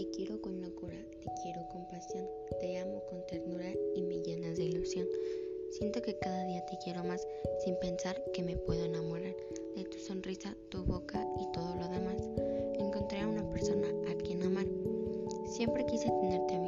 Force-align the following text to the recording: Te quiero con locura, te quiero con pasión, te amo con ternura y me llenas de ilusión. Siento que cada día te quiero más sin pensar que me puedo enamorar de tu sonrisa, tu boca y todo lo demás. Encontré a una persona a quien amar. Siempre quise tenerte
Te 0.00 0.08
quiero 0.12 0.40
con 0.40 0.62
locura, 0.62 0.96
te 1.20 1.28
quiero 1.42 1.68
con 1.68 1.86
pasión, 1.88 2.26
te 2.58 2.78
amo 2.78 3.02
con 3.10 3.22
ternura 3.26 3.70
y 3.94 4.00
me 4.00 4.22
llenas 4.22 4.56
de 4.56 4.64
ilusión. 4.64 5.06
Siento 5.72 6.00
que 6.00 6.16
cada 6.16 6.42
día 6.46 6.64
te 6.64 6.78
quiero 6.82 7.04
más 7.04 7.28
sin 7.62 7.78
pensar 7.80 8.24
que 8.32 8.42
me 8.42 8.56
puedo 8.56 8.82
enamorar 8.82 9.36
de 9.76 9.84
tu 9.84 9.98
sonrisa, 9.98 10.56
tu 10.70 10.84
boca 10.84 11.22
y 11.38 11.52
todo 11.52 11.76
lo 11.76 11.86
demás. 11.88 12.16
Encontré 12.78 13.20
a 13.20 13.28
una 13.28 13.46
persona 13.50 13.88
a 14.10 14.14
quien 14.14 14.42
amar. 14.42 14.64
Siempre 15.44 15.84
quise 15.84 16.08
tenerte 16.22 16.58